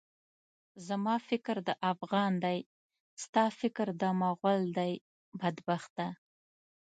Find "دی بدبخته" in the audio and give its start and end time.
4.77-6.05